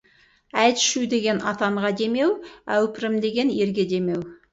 «Әйт 0.61 0.79
шүу» 0.83 1.01
деген 1.11 1.41
атанға 1.51 1.91
демеу, 1.99 2.31
«Әупірім» 2.77 3.19
деген 3.27 3.53
ерге 3.59 3.87
демеу. 3.93 4.25